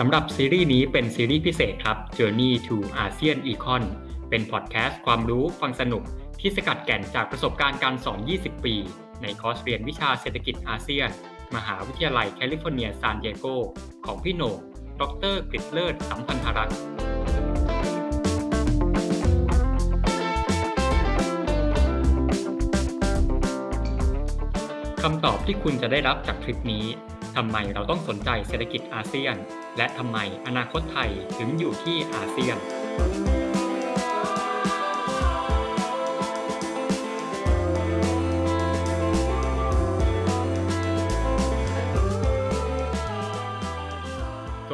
[0.00, 3.82] สำหรับซีรีส์นี้เป็นซีรีส์พิเศษครับ Journey to ASEAN Econ
[4.30, 6.02] เป็นพอดแคสต์ความรู้ฟังสนุก
[6.40, 8.74] ที่สกัดแก่นจากประสบการณ์การสอน 20 ปี
[9.22, 11.08] ในคอร์สเรียนวิชาเศรษฐกิจอาเซียน
[11.56, 13.46] มหาวิทยาลัยแคลิฟอร์เนียซานดิเอโก
[14.06, 14.56] ของพี่โหน่ง
[15.00, 15.02] ด
[15.32, 16.76] ร.กฤษฎ์เลิศสัมพันธารักษ์
[25.02, 26.86] คำตอบที่คุณจะได้รับจากคลิปนี้
[27.42, 29.36] ทำไมเราต้องสนใจเศรษฐกิจอาเซียน
[29.76, 32.60] และทำไมอนาคตไทยถึงอยู่ที่อาเซียน ส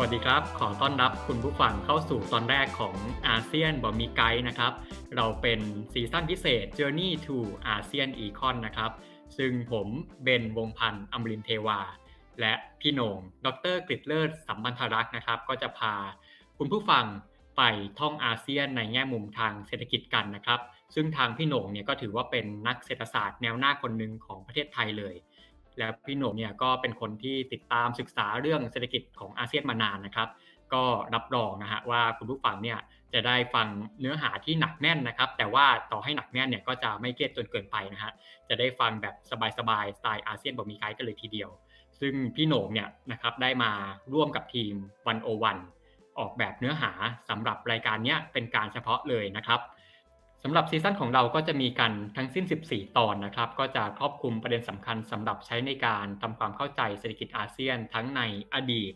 [0.01, 2.95] วัสดีครับ ขอต้อนรับคุณผู้ฟังเข้าสู่ตอนแรกของ
[3.29, 4.73] อาเซียนบอมีไกด์นะครับ
[5.17, 5.61] เราเป็น
[5.93, 7.37] ซีซั่นพิเศษ Journey to
[7.75, 8.91] ASEAN Econ นะครับ
[9.39, 9.89] ซึ่งผม
[10.23, 11.81] เบนวงพันธ์อมรินเทวา
[12.41, 15.95] และพี่โหน่งดรกฤษเลิศสัมพันธรักษ์นะครับ ก็จะพา
[16.59, 17.05] คุณผู้ฟัง
[17.57, 17.63] ไป
[18.01, 20.61] ท่องอาเซียนในแง่มุมทางเศรษฐกิจกันนะครับ
[20.95, 25.15] ซึ่งทางพี่โหน่งเนี่ยก็ถือว่าเป็นนักเศรษฐศาสตร์แนวหน้าคนหนึ่งของประเทศไทยเลย
[25.79, 30.29] และพี่โหน่งเนี่ยก็เป็นคนที่ติดตามศึกษาเรื่องเศรษฐกิจของอาเซียนมานานนะครับ
[30.75, 32.79] ก็รับรองนะฮะว่าคุณผู้ฟังเนี่ย
[33.15, 33.69] จะได้ฟัง
[34.01, 38.13] เนื้อหาที่หนักแน่นนะครับ แต่ว่าต่อให้หนักแน่นเนี่ยก็จะไม่เครียดจนเกินไปนะฮะ
[38.49, 39.15] จะได้ฟังแบบ
[39.59, 41.51] สบายๆสไตล์อาเซียนบอกมีไกด์กันเลยทีเดียว
[42.01, 43.73] ซึ่งพี่โหน่งเนี่ยนะครับได้มา
[44.15, 44.75] ร่วมกับทีม
[45.07, 45.59] วันโอวัน
[46.19, 46.93] ออกแบบเนื้อหา
[47.29, 49.61] สำหรับรายการนี้เป็นการเฉพาะเลยนะครับ
[50.43, 58.23] สำหรับซีซั่นของเราก็จะมีกันทั้งสิ้น 14 ตอนนะครับ ก็จะครอบคลุมประเด็นสำคัญสำหรับใช้ในการทำความเข้าใจเศรษฐกิจอาเซียน ทั้งใน
[58.55, 58.93] อดีต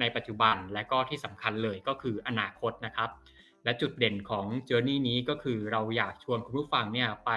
[0.00, 3.10] ในปัจจุบันและก็ที่สำคัญเลยก็คืออนาคตนะครับ
[3.64, 7.30] และจุดเด่นของ Journey นี้ก็คือเราอยากชวนคุณผู้ฟังเนี่ยไป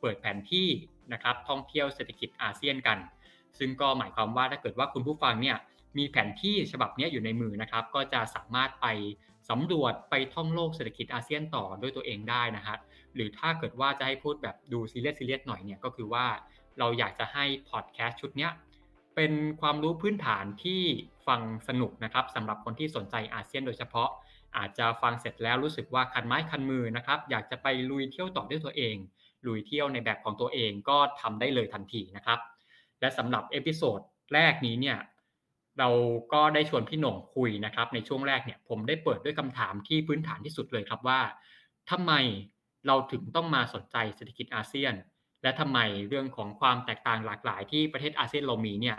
[0.00, 0.68] เปิดแผนที่
[1.12, 2.98] นะครับท่องเที่ยวเศรษฐกิจอาเซียนกัน
[3.58, 5.56] ซึ่งก็หมายความว่าถ้าเกิดว่าคุณผู้ฟังเนี่ย
[5.98, 8.86] มีแผนที่ฉบับนี้อยู่ในมือนะครับ ก็จะสามารถไป
[9.50, 12.76] สำรวจไปท่องโลกเศรษฐกิจอาเซียนต่อด้วยตัวเองได้นะฮะ
[13.14, 16.26] หรือถ้าเกิดว่าจะให้พูดแบบดูซีเรียสซีเรียสหน่อยเนี่ยก็คือว่า
[16.78, 18.52] เราอยากจะให้พอดแคสต์ชุดเนี้ย
[19.16, 20.82] เป็นความรู้พื้นฐานที่
[21.26, 24.08] ฟังสนุกนะครับสำหรับคนที่สนใจอาเซียนโดยเฉพาะ
[24.56, 28.96] อาจจะฟังเสร็จแล้วรู้สึกว่าคันไม้คันมือนะครับ อยากจะไปลุยเที่ยวต่อด้วยตัวเอง
[29.46, 32.38] ลุยเที่ยวในแบบของตัวเองก็ทำได้เลยทันทีนะครับ
[33.00, 34.00] และสำหรับ episode
[34.34, 34.98] แรกนี้เนี่ย
[35.78, 35.88] เรา
[36.32, 41.20] ก็ได้ชวนพี่โหน่งคุยนะครับ ในช่วงแรกเนี่ยผมได้เปิดด้วยคำถามที่พื้นฐานที่สุดเลยครับว่า
[41.90, 42.12] ทำไม
[42.86, 44.94] เราถึงต้องมาสนใจเศรษฐกิจอาเซียน
[45.42, 45.78] และทำไม
[46.08, 48.98] เรื่องของความแตกต่างหลากหลายที่ประเทศอาเซียนเรามีเนี่ย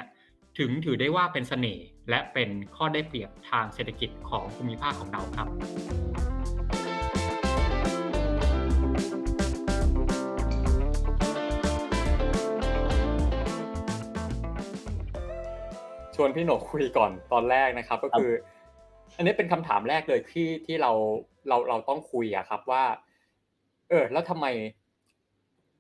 [0.60, 6.35] ถึงถือได้ว่าเป็นเสน่ห์และเป็นข้อได้เปรียบทางเศรษฐกิจของภูมิภาคของเราครับ
[16.16, 18.32] ชวนพี่หนกคุยก่อนตอนแรกนะครับ ก็คือ
[19.16, 20.92] อันนี้เป็นคำถามแรกเลยที่ที่เรา
[21.48, 22.84] เราเราต้องคุยอะครับว่า
[23.90, 24.46] เออ แล้วทำไม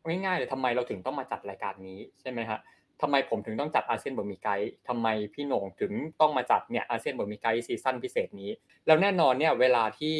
[0.07, 2.59] ง่ายๆเลยทำไมเราถึงต้องมาจัดรายการนี้ใช่ไหมฮะ
[3.01, 5.91] ทำไมผมถึงต้องจัดอาเซียนบ่มีไกด์ทำไมพี่โหน่งถึง
[6.22, 8.50] ต้องมาจัดเนี่ยอาเซียนบ่มีไกด์ season พิเศษนี้
[8.85, 10.16] แล้วแน่นอนเนี่ยเวลาที่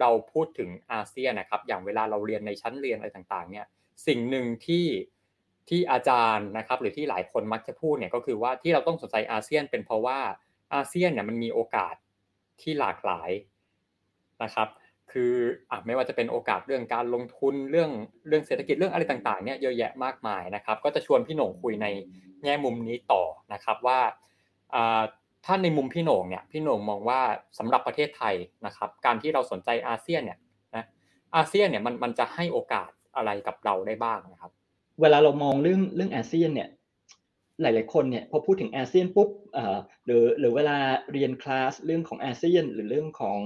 [0.00, 3.66] เราพูดถึงอาเซียนนะครับ อย่างเวลาเราเรียนในชั้นเรียนอะไรต่างๆ เนี่ย
[4.06, 4.84] สิ่งหนึ่งที่
[5.70, 10.18] ที่อาจารย์นะครับ หรือที่หลายคนมักจะพูดเนี่ยก็คือว่าที่เราต้องสนใจอาเซียน เป็นเพราะว่า
[10.74, 11.94] อาเซียนเนี่ยมันมีโอกาส
[12.60, 13.30] ที่หลากหลาย
[14.42, 14.68] นะครับ
[15.12, 15.32] คือ
[15.70, 17.90] อะไม่ว่าจะเป็นโอกาสเรื่องการลงทุนเรื่อง
[18.28, 21.86] เรื่องเศรษฐกิจเรื่องอะไรต่างๆเนี่ยเยอะแยะมากมายนะครับ ก็จะชวนพี่โหน่งคุยใน
[22.44, 23.22] แง่มุมนี้ต่อ
[23.52, 24.00] นะครับว่า
[25.44, 27.20] ถ้าในมุมพี่โหน่งเนี่ยพี่โหน่งมองว่า
[27.58, 28.34] สำหรับประเทศไทย
[28.66, 30.38] นะครับ การที่เราสนใจอาเซียนเนี่ย
[30.76, 30.84] นะ
[31.36, 34.52] อาเซียนเนี่ยมันมันจะให้โอกาสอะไรกับเราได้บ้างนะครับ
[35.00, 36.68] เวลาเรามองเรื่องเรื่องอาเซียนเนี่ย
[37.62, 39.28] หลาย ๆ คนเนี่ยพอพูดถึงอาเซียนปุ๊บ
[40.04, 40.76] หรือหรือเวลา
[41.12, 43.38] เรียนคลาสเรื่องของอาเซียน หรือเรื่องของ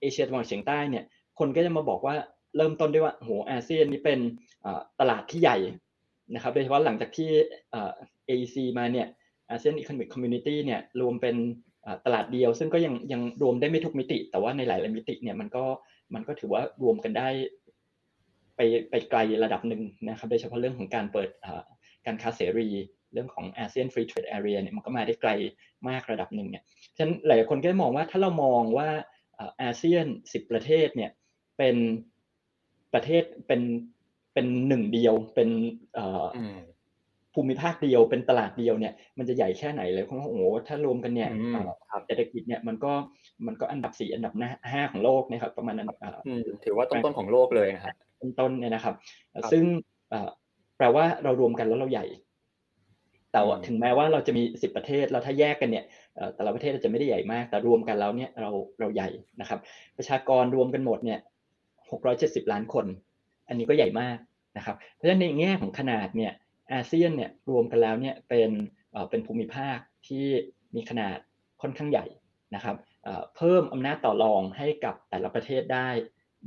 [0.00, 1.04] เอเชียตะวันออกเฉียงใต้เนี่ย
[1.38, 2.14] คนก็จะมาบอกว่า
[2.56, 4.18] เริ่มต้นด้วยว่าโหอาเซียนนี่เป็น
[5.00, 5.56] ตลาดที่ใหญ่
[6.34, 7.28] นะครับโดยเฉพาะหลังจากที่
[8.28, 9.06] AEC มาเนี่ย
[9.50, 11.36] อาเซียนอี c o มิ m คอมมูนิตี้เนี่ยรวมเป็น
[12.04, 15.64] ตลาดเดียว ซึ่งก็ยังยังรวมได้ไม่ทุกมิติ แต่ว่าในหลาย ๆ มิติเนี่ยมันก็
[16.14, 17.28] มันก็ถือว่ารวมกันได้
[18.58, 21.28] ไปไปไกลระดับหนึ่งนะครับโดยเฉพาะเรื่องของการเปิด
[22.06, 22.68] การค้าเสรี
[23.12, 25.30] เรื่องของอาเซียนฟรีเทรดแอเรียเนี่ยมันก็มาได้ไกล
[25.88, 26.64] มากระดับหนึ่งเนี่ย
[26.96, 28.88] ฉะนั้นหลายคนก็มองว่าถ้าเรามองว่า
[29.62, 31.10] อาเซียนสิบประเทศเนี่ย
[31.58, 31.76] เป็น
[32.94, 33.62] ประเทศเป็น
[34.34, 35.48] เป็นหนึ่งเดียวเป็น
[37.34, 41.30] ภูมิภาคเดียวเป็นตลาดเดียวเนี่ยมันจะใหญ่แค่ไหนเลยเพราะว่าโอ้โหถ้ารวมกันเนี่ย
[42.06, 42.92] เศรษฐกิจเนี่ยมันก็
[43.46, 44.34] มันก็อันดับสี่อันดับ
[44.72, 45.88] ห้าของโลกนะครับประมาณนั้น
[46.64, 48.94] ถือว่าต้นๆของโลกเลยนะครับ ต้นๆเนี่ยนะครับ
[49.52, 49.64] ซึ่ง
[50.76, 52.06] แปลว่าเรารวมกันแล้วเราใหญ่
[53.32, 55.84] แต่ถึงแม้ว่าเราจะมีสิบประเทศเราถ้าแยกกันเนี่ย
[56.34, 58.50] แต่ละประเทศจะไม่ได้ใหญ่มาก แต่รวมกันแล้วเนี่ยเรา
[58.80, 59.08] เราใหญ่
[59.40, 59.60] นะครับ
[59.96, 61.18] ประชากรรวมกันหมดเนี่ย
[61.90, 62.86] หกร้อยเจ็ดสิบล้านคน
[63.48, 64.16] อันนี้ก็ใหญ่มาก
[64.56, 66.32] นะครับ เพราะฉะนั้นในแง่ของขนาดเนี่ย
[66.72, 68.50] อาเซียนเนี่ยรวมกันแล้วเนี่ยเป็น
[69.10, 69.78] เป็นภูมิภาค
[70.08, 70.26] ที่
[70.74, 71.18] มีขนาด
[71.62, 72.06] ค่อนข้างใหญ่
[72.54, 72.76] นะครับ
[73.36, 75.88] เพิ่มอำนาจต่อรองให้กับแต่ละประเทศได้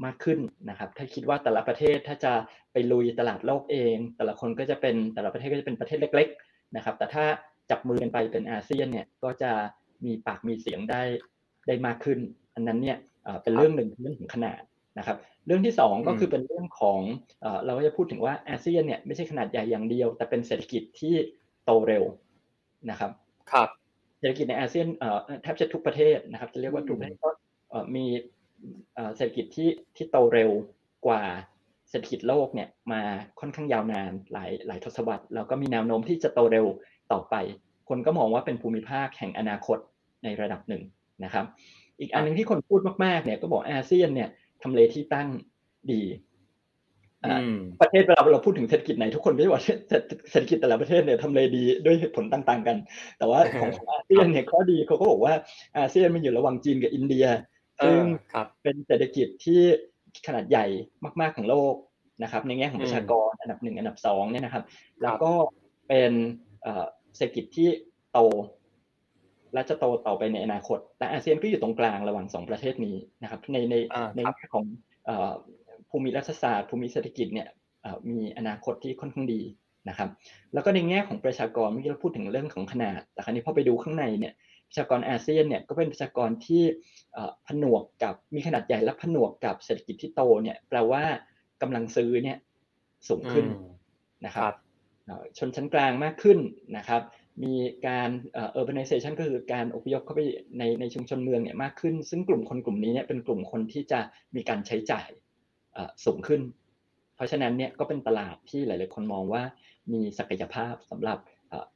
[0.06, 0.40] มากขึ้น
[0.70, 2.34] นะครับ ถ้าคิดว่าแต่ละประเทศถ้าจะ
[2.72, 7.26] ไปลุยตลาดโลกเอง แต่ละคนก็จะเป็นแต่ละประเทศก็จะเป็นประเทศเล็ก ๆ นะครับ แต่ถ้า
[7.70, 9.52] จับมือกันไปเป็นอาเซียนเนี่ยก็จะ
[10.06, 11.02] มีปากมีเสียงได้
[11.68, 12.20] ได้มากขึ้น
[12.56, 12.98] อันนั้นเนี่ย
[13.44, 14.62] เป็นเรื่องหนึ่งเรื่องของขนาด
[14.98, 17.00] นะครับ เรื่องที่ 2 ก็คือเป็นเรื่องของ
[17.66, 21.14] เราก็จะพูดถึงว่าอาเซียนเนี่ยไม่ใช่ขนาดใหญ่อย่างเดียว แต่เป็นเศรษฐกิจที่
[21.66, 22.04] โตเร็ว
[22.90, 23.12] นะครับ
[23.52, 23.70] ครับ
[24.20, 24.88] เศรษฐกิจในอาเซียน
[25.44, 27.30] แทบจะทุกประเทศนะครับ จะเรียกว่าทุกประเทศก็
[27.96, 28.06] มี
[29.16, 30.52] เศรษฐกิจที่ที่โตเร็ว
[31.08, 31.24] กว่า
[31.90, 33.02] เศรษฐกิจโลกเนี่ยมา
[33.40, 36.66] ค่อนข้างยาวนานหลายหลายทศวรรษแล้วก็มีแนวโน้มที่จะโตเร็ว
[37.12, 37.36] ต่อไป
[37.90, 39.78] คนก็มองว่าเป็นภูมิภาคแห่งอนาคต
[40.24, 40.84] ในระดับหนึ่ง
[41.24, 41.46] นะครับ
[42.00, 44.30] อีกอันหนึ่งที่คนพูดมากๆเนี่ยก็บอกอาเซียนเนี่ย
[44.64, 45.28] ทำเลที่ตั้ง
[45.92, 46.02] ดี
[47.82, 49.64] ประเทศเวลาเราพูดถึงเศรษฐกิจไหนทุกคนก็จะบอก
[50.32, 52.78] เศรษฐกิจแต่ละประเทศเนี่ยทำเลดีด้วยเหตุผลต่าง ๆ กัน
[53.18, 55.34] แต่ว่าของอาเซียนเนี่ยข้อดีเขาก็บอกว่า
[55.78, 57.26] อาเซียนมันอยู่ระหว่างจีนกับอินเดีย
[57.84, 58.02] ซึ่ง
[58.64, 59.62] เป็นเศรษฐกิจที่
[60.28, 60.66] ขนาดใหญ่
[61.22, 61.76] มากๆของโลก
[62.24, 64.64] นะครับ ในแง่ของประชากรอันดับหนึ่งอันดับสองเนี่ยนะครับ
[65.02, 65.32] แล้วก็
[65.88, 66.12] เป็น
[67.16, 67.70] เศรษฐกิจที่
[68.12, 68.20] โต
[69.54, 73.76] และจะโตต่อไปในอนาคตแต่อาเซียนก็อยู่ตรงกลางระหว่างสองประเทศนี้นะครับ ในใน
[74.16, 74.66] ในแง่ของ
[75.90, 77.48] ภูมิรัฐศาสตร์ภูมิเศรษฐกิจเนี่ย
[78.10, 79.42] มีอนาคตที่ค่อนข้างดี
[79.90, 80.10] นะครับ
[80.54, 84.34] แล้วก็ในแง่ของประชากรเมื่อกี้เราพูดถึงเรื่องของขนาด แต่ครั้นี้พอไปดูข้างในเนี่ย
[84.72, 86.64] ประชากรอาเซียนเนี่ยก็เป็นประชากรที่
[87.48, 91.04] ผนวกกับมีขนาดใหญ่และผนวกกับเศรษฐกิจที่โตเนี่ยแปลว่า
[91.62, 92.38] กำลังซื้อเนี่ย
[93.10, 93.46] สูงขึ้น
[94.26, 94.54] นะครับ
[95.38, 96.40] ชนชั้นกลางมากขึ้น
[96.78, 97.02] นะครับ
[97.44, 97.54] มี
[97.88, 100.22] การเอ่อ urbanization ก็คือการอพยพเข้าไป
[100.58, 104.00] ในในชุมชนเมืองเนี่ยมากขึ้น ซึ่งกลุ่มคนกลุ่มนี้เนี่ยเป็นกลุ่มคนที่จะ
[104.36, 105.10] มีการใช้จ่าย
[106.06, 106.42] สูงขึ้น
[107.16, 109.44] เพราะฉะนั้นเนี่ยก็เป็นตลาดที่หลาย ๆ คนมองว่า
[109.94, 111.18] มีศักยภาพสำหรับ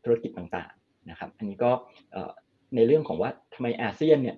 [0.03, 1.71] ธุรกิจต่าง ๆ นะครับ อันนี้ก็
[2.75, 4.37] ในเรื่องของว่าทำไมอาเซียนเนี่ย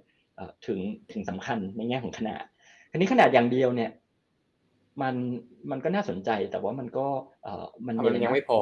[0.66, 0.80] ถึง
[1.12, 2.44] ถึงสำคัญในแง่ของขนาด
[2.92, 3.92] อันนี้ขนาดอย่างเดียวเนี่ย
[5.02, 5.16] มัน
[5.72, 7.08] มันก็น่าสนใจแต่ว่ามันก็
[7.88, 7.96] มัน
[8.26, 8.60] ยังไม่พอ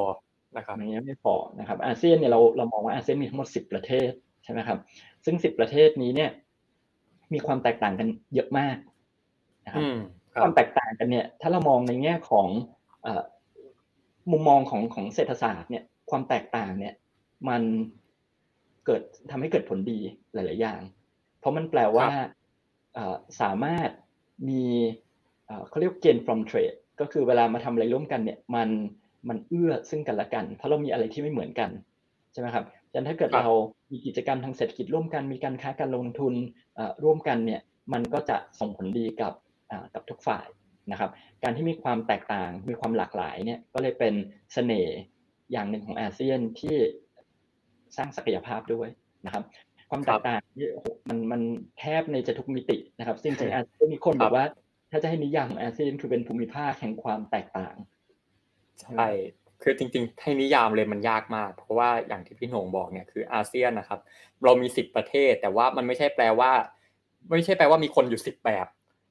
[0.56, 4.10] นะครับอย่างนี้ไม่พอนะครับอาเซียนเนี่ยเราเรามองว่าอาเซียนมีทั้งหมดสิบประเทศ
[4.44, 4.78] ใช่ไหมครับ
[5.24, 6.30] ซึ่งสิบประเทศนี้เนี่ย
[7.32, 8.76] มีความแตกต่างกันเยอะมาก
[9.64, 9.82] นะครับ
[10.42, 12.48] ความแตกต่างกันเนี่ย ถ้าเรามองในแง่ของ
[14.30, 16.94] มุมมองของของเศรษฐศาสตร์เนี่ย ความแตกต่างเนี่ย
[17.48, 17.62] มัน
[18.86, 19.98] เกิดทำให้เกิดผลดี
[20.34, 20.80] หลาย ๆ อย่าง
[21.40, 22.06] เพราะมันแปลว่า
[23.40, 23.90] สามารถ
[24.48, 24.64] มี
[25.68, 28.68] เขาเรียก gain from trade ก็คือเวลามาทำอะไรร่วมกันเนี่ยมัน
[29.28, 31.70] มันเอื้อซึ่งกันและกัน เพราะเรามีอะไรที่ไม่เหมือนกัน
[32.32, 33.48] ใช่ไหมครับดังนั้นถ้าเกิดเรา
[33.90, 36.34] มีกิจกรรมทางเศรษฐกิจร่วมกัน มีการค้าการลงทุน
[37.04, 37.60] ร่วมกันเนี่ย
[37.92, 39.32] มันก็จะส่งผลดีกับ
[39.94, 40.46] กับทุกฝ่าย
[40.92, 41.10] นะครับ
[41.42, 44.14] การที่มีความแตกต่างมีความหลากหลายเนี่ยก็เลยเป็น
[44.52, 44.96] เสน่ห์
[45.52, 46.76] อย่างหนึ่งของอาเซียนที่
[47.96, 48.88] สร้างศักยภาพด้วย
[49.26, 49.44] นะครับ
[49.90, 50.40] ความแตกต่าง
[51.08, 51.40] มันมัน
[51.78, 54.46] แทบในจะทุกมิตินะครับซึ่งในอาเซียนมีคนบอกว่า
[54.90, 57.74] ถ้าจะให้นิยามของอาเซียนคือเป็นภูมิภาคแห่งความแตกต่าง
[58.80, 59.06] ใช่
[59.62, 64.00] คือจริงๆให้นิยามเลยมันยากมาก เพราะว่าอย่างที่พี่หนงบอกเนี่ยคืออาเซียนนะครับ
[64.44, 66.52] เรามีสิบประเทศ แต่ว่ามันไม่ใช่แปลว่า
[67.30, 68.66] ไม่ใช่แปลว่ามีคนอยู่สิบแบบ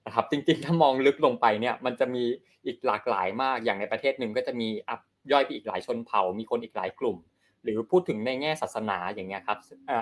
[0.05, 2.23] นะครับจริงๆ ถ้ามองลึกลงไปเนี่ยมันจะมี
[2.65, 5.01] อีกหลากหลายมากอย่างในประเทศหนึ่งก็จะมีอับ
[5.31, 7.17] ย่อยไปอีกหลายชนเผ่า มีคนอีกหลายกลุ่ม
[7.65, 9.57] หรือพูดถึงในแง่ศาสนาอย่างเงี้ยครับ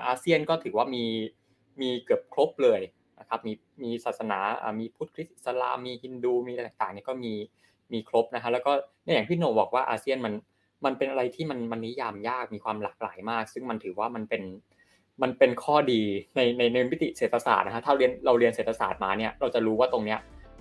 [0.08, 1.04] อาเซียนก็ถือว่ามี
[1.82, 2.82] มีเกือบครบเลย
[3.20, 3.54] นะครับมี
[3.84, 4.40] มีศาสนา
[4.80, 7.34] มีพุทธคริสต์อิสลามมีฮินดูมีอะไรต่างๆเนี่ยก็มี
[7.94, 8.72] มีครบนะฮะแล้วก็
[9.04, 10.34] เนี่ยอย่างพี่โนบอกว่าอาเซียนมัน
[10.86, 14.44] มันเป็นอะไรที่มันมันนิยามยากมีความหลากหลายมาก ซึ่งมันถือว่ามันเป็น
[15.22, 16.02] มันเป็นข้อดี
[16.36, 20.20] ในในในมิติเศรษฐศาสตร์นะฮะถ้าเรียนเราเรียนเศรษฐศาสตร์มาเนี่ยเราจะรู้ว่าตรงเนี้ย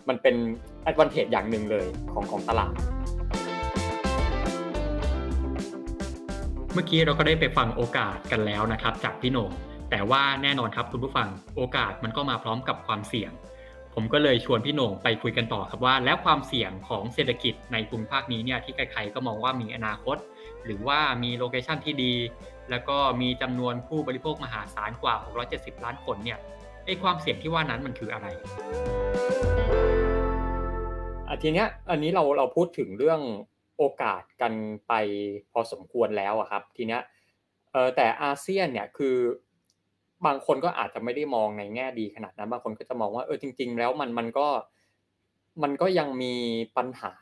[0.09, 0.37] มันเป็น
[0.82, 2.75] แอดวานเทจอย่างหนึ่งเลยของของตลาด
[6.74, 9.50] เมื่อกี้เราก็ได้ไปฟังโอกาสกันแล้วนะครับ จากพี่โหน่ง
[9.90, 13.32] แต่ว่าแน่นอนครับคุณผู้ฟังโอกาสมันก็มาพร้อมกับความเสี่ยง
[13.94, 20.16] ผมก็เลยชวนพี่โหน่งไปคุยกันต่อครับว่า แล้วความเสี่ยงของเศรษฐกิจในภูมิภาคนี้เนี่ยที่ใครๆก็มองว่ามีอนาคต
[20.64, 22.14] หรือว่ามีโลเคชันที่ดี
[22.70, 25.14] แล้วก็มีจำนวนผู้บริโภคมหาศาลกว่า
[25.50, 26.38] 670 ล้านคนเนี่ย
[26.84, 28.26] ไอ้ความเสี่ยงที่ว่านั้นมันคืออะไร
[31.42, 33.20] ทีเนี้ยอันนี้เราเราพูดถึงเรื่อง
[33.82, 34.52] โอกาสกัน
[34.88, 34.92] ไป
[35.52, 37.02] พอสมควรแล้วอะครับทีเนี้ย
[37.72, 39.16] เออแต่อาเซียนเนี่ยคือ
[40.26, 44.48] บางคนก็อาจจะไม่ได้มองในแง่ดีขนาดนั้น บางคนก็จะมองว่าเออจริง ๆ แล้วมันมันก็
[45.62, 46.34] มันก็ยังมี
[46.76, 47.12] ปัญหา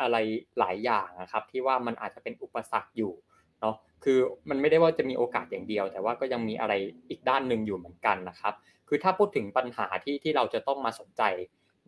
[0.00, 0.16] อะไร
[0.58, 3.12] หลายอย่างนะครับ ที่ว่ามันอาจจะเป็นอุปสรรคอยู่
[3.60, 4.18] เนาะคือ
[4.50, 6.74] มันไม่ได้ว่าจะมีโอกาสอย่างเดียว แต่ว่าก็ยังมีอะไร
[7.08, 8.54] อีกด้านหนึ่งอยู่เหมือนกันนะครับ
[8.88, 11.22] คือถ้าพูดถึงปัญหาที่ที่เราจะต้องมาสนใจ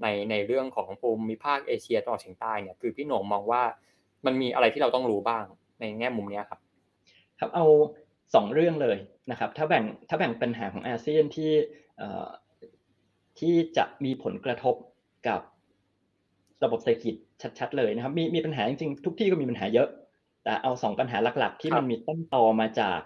[0.02, 3.62] ในในเรื่องของภูมิภาคเอเชียตะวันออกเฉียงใต้เนี่ยคือพี่หนงมองว่า
[4.26, 5.44] มันมีอะไรที่เราต้องรู้บ้าง
[5.80, 6.60] ในแง่มุมนี้ครับ
[7.40, 7.66] ครับเอา
[8.34, 8.96] สองเรื่องเลย
[9.30, 11.52] นะครับ ถ้าแบ่งถ้าแบ่งปัญหาของอาเซียนที่
[13.38, 14.74] ที่จะมีผลกระทบ
[15.28, 15.40] กับ
[16.64, 17.14] ระบบเศรษฐกิจ
[17.58, 19.88] ชัดๆเลยนะครับมีมีปัญหาจริงๆทุกที่ก็มีปัญหาเยอะ
[20.44, 23.00] แต่เอาสองปัญหาหลักๆ ที่มันมีต้นตอมาจาก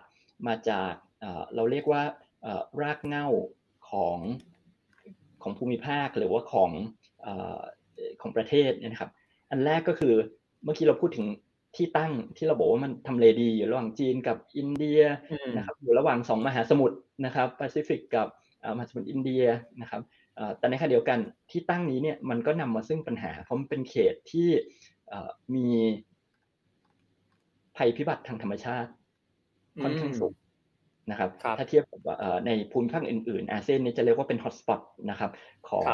[0.49, 0.93] มาจาก
[1.55, 2.03] เราเรียกว่า
[2.83, 3.27] รากเหง้า
[3.91, 4.19] ของ
[5.43, 6.71] ของภูมิภาคหรือว่าของ
[8.21, 9.11] ของประเทศนะครับ
[9.51, 10.15] อันแรกก็คือ
[10.65, 11.27] เมื่อกี้เราพูดถึง
[11.77, 15.01] ที่ตั้งที่เราบอกว่ามันทำเลดีอยู่ระหว่างจีนกับอินเดีย
[15.57, 18.27] นะครับอยู่ระหว่างสองมหาสมุทรนะครับแปซิฟิกกับ
[18.77, 19.45] มหาสมุทรอินเดีย
[19.81, 20.03] นะครับ
[20.59, 21.19] แต่ในขณะเดียวกัน
[21.51, 24.49] ที่ตั้งนี้เนี่ยมันก็นำมาซึ่งปัญหาเพราะมันเป็นเขตที่
[25.55, 25.67] มี
[27.77, 28.91] ภัยพิบัติทางธรรมชาติ
[29.83, 30.35] ค่อนข้างสูง
[31.11, 32.01] นะครับ ถ้าเทียบกับ
[32.47, 35.31] ในภูมิภาคอื่นๆ อาเซียนนี่จะเรียกว่าเป็นฮอตสปอตนะครับ
[35.69, 35.85] ของ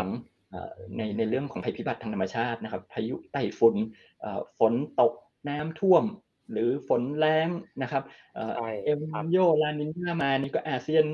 [0.96, 3.74] ในในเรื่องของภัยพิบัติทางธรรมชาตินะครับพายุไต้ฝุ่น
[4.58, 5.12] ฝนตก
[5.48, 6.04] น้ำท่วม
[6.52, 7.48] หรือฝนแรง
[7.82, 8.02] นะครับ
[8.34, 11.04] เอลนิโยลานิญามานี่ก็อาเซียน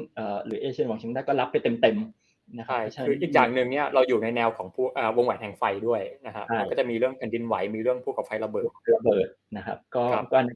[0.46, 10.02] หรือเอเชียหวังเฉียงใต้ก็รับไปเต็มๆนะครับคืออีกอย่างหนึ่งเนี่ยเราอยู่ในแนวของผู้วงแหวนแห่งไฟด้วยนะครับก็จะมีเรื่องแผ่นดินไหวมีเรื่องผู้กับไฟระเบิดระเบิดนะครับก็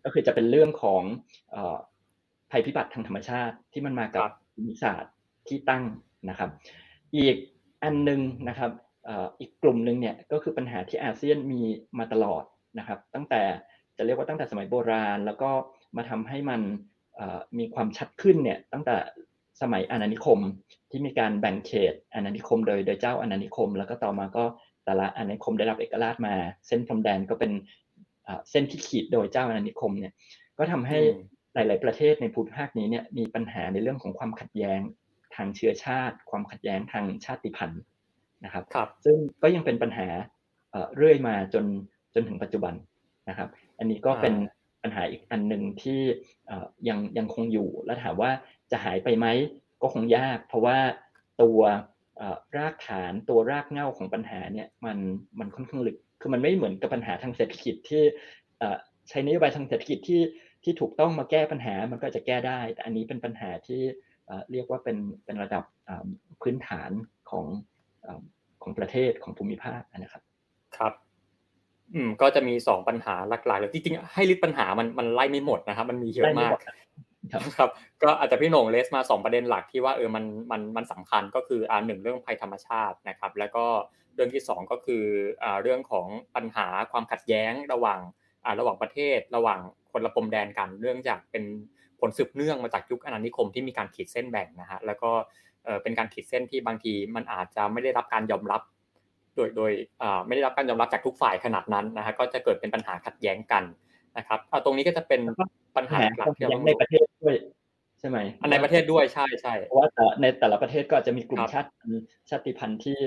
[0.04, 1.02] ก็คือจะเป็นเรื่องของ
[2.50, 5.12] ภัยพิบัติทางธรรมชาติที่มันมากับภูมิศาสตร์
[5.48, 5.84] ที่ตั้ง
[6.28, 6.50] นะครับ
[7.16, 7.36] อีก
[7.84, 8.70] อันนึงนะครับ
[9.40, 11.60] อีกกลุ่มหนึ่งเนี่ยก็คือปัญหาที่อาเซียนมี
[11.98, 12.44] มาตลอด
[12.78, 13.42] นะครับ ตั้งแต่
[13.96, 15.50] จะเรียกว่าตั้งแต่สมัยโบราณ แล้วก็
[15.96, 16.60] มาทำให้มัน
[17.58, 18.96] มีความชัดขึ้นเนี่ยตั้งแต่
[19.62, 20.38] สมัยอาณานิคม
[20.90, 24.44] ที่มีการแบ่งเขตอาณานิคมโดยโดยเจ้าอาณานิคม แล้วก็ต่อมาก็
[24.84, 26.34] แต่ละอาณานิคมได้รับเอกราชมา
[26.66, 27.52] เส้นพรมแดนก็เป็น
[28.50, 30.12] เส้นที่ขีดโดยเจ้าอาณานิคมเนี่ย
[30.58, 30.98] ก็ทำให้
[31.54, 34.80] หลาย ๆ ประเทศในภูมิภาคนี้เนี่ยมีปัญหาในเรื่องของความขัดแย้ง
[35.36, 37.82] ทางเชื้อชาติ ความขัดแย้งทางชาติพันธุ์
[38.44, 40.06] นะครับรบซึ่งก็ยังเป็นปัญหา
[40.96, 41.64] เรื่อยมาจน
[42.14, 42.74] จนถึงปัจจุบัน
[43.28, 43.48] นะครับ
[43.78, 44.34] อันนี้ก็เป็น
[44.82, 46.00] ปัญหาอีกอันหนึ่งที่
[46.88, 48.30] ยังยังคงอยู่และถามว่า
[48.70, 49.26] จะหายไปไหม
[49.82, 50.78] ก็คงยาก เพราะว่า
[51.42, 51.60] ตัว
[52.56, 54.98] รากฐานตัวรากเหง้าของปัญหาเนี่ยมัน
[55.38, 58.02] มันค่อนข้างลึกคือมันไม่เหมือนกับปัญหาทางเศรษฐกิจที่
[59.08, 60.22] ใช้นโยบายทางเศรษฐกิจที่
[60.64, 63.82] ที่ถูกต้องมาแก้ปัญหามันก็จะแก้ได้ แต่อันนี้เป็นปัญหาที่
[64.52, 65.64] เรียกว่าเป็นเป็นระดับ
[66.42, 66.90] พื้นฐาน
[67.30, 67.46] ของ
[68.62, 70.22] ของประเทศของภูมิภาคนะครับ
[70.76, 70.92] ครับ
[71.94, 76.52] อืมก็จะมีสองปัญหาหลักๆเลยจริงๆให้ลิสต์ปัญหามันมันไล่ไม่หมดนะครับ มันมีเยอะมาก
[77.58, 77.70] ครับ
[78.02, 83.64] ก็อาจจะพี่หนงเลสมาสองประเด็นหลักที่ว่าเออมันมันมันสำคัญก็คืออ่าหนึ่งเรื่องภัยธรรมชาตินะครับ แล้วก็
[84.14, 85.04] เรื่องที่สองก็คือ
[85.42, 88.00] อ่าเรื่องของปัญหาความขัดแย้งระหว่าง
[88.44, 89.60] อ่าระหว่างประเทศ ระหว่าง
[89.92, 91.44] คนละปมแดนกันเรื่องจากเป็น
[92.02, 95.10] ผลสืบเนื่องมาจากยุคอาณานิคมที่มีการขีดเส้นแบ่งนะฮะแล้วก็
[95.82, 98.62] เป็นการขีดเส้นที่บางทีมันอาจจะไม่ได้รับการยอมรับ
[99.36, 99.72] โดยโดย
[100.26, 103.64] ไม่ได้รับการยอมรับจากทุกฝ่ายขนาดนั้นนะฮะก็จะเกิดเป็นปัญหาขัดแย้งกัน
[104.16, 105.20] นะครับตรงนี้ก็จะเป็น
[105.76, 107.34] ปัญหาหลักที่เราในประเทศด้วย
[108.00, 108.18] ใช่ไหม
[108.50, 109.88] ในประเทศด้วยใช่ใช่เพราะว่า
[110.22, 111.70] ในแต่ละประเทศก็จะมีกลุ่มชาติ
[112.30, 112.98] ชาติพันธุ์ที่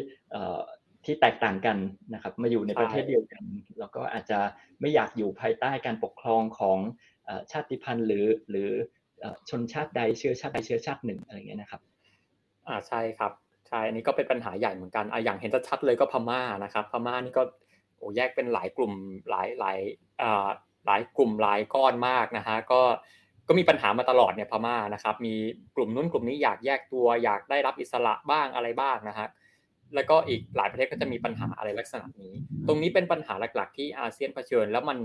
[1.06, 1.78] ที่แตกต่างกัน
[2.14, 3.44] นะครับ มาอยู่ในประเทศเดียวกัน
[3.80, 4.40] แล้วก็อาจจะ
[4.82, 6.78] ไม่อยากอยู่ภายใต้การปกครองของ
[7.52, 8.70] ชาติพันธุ์หรือหรือ
[9.50, 11.82] ชนชาติใดเชื้อชาติใดเชื้อชาติหนึ่งอะไรเงี้ยนะครับ
[12.68, 13.32] อ่าใช่ครับ
[13.68, 17.44] ใช่อันนี้ก็เป็นปัญหาใหญ่เหมือนกันอ่าอย่างเห็นชัดเลยก็พม่านะครับพม่านี่ก็
[17.98, 18.94] โอ้แยกเป็นหลายกลุ่ม
[19.30, 19.78] หลายหลาย
[20.22, 20.48] อ่า
[20.86, 22.82] หลายกลุ่มหลายก้อนมากนะฮะก็
[23.48, 25.36] ก็มีปัญหามาตลอดเนี่ยพม่านะครับมี
[25.76, 29.28] กลุ่มนู้นกลุ่มนี้อยากแยกตัวอยากได้รับอิสระบ้างอะไรบ้างนะฮะ
[29.96, 32.34] แล้วก็อีกหลายประเทศก็จะมีปัญหาอะไรลักษณะนี้
[32.68, 34.98] ตรงนี้เป็นปัญหาหลัก ๆ ที่อาเซียนเผชิญ แล้วมัน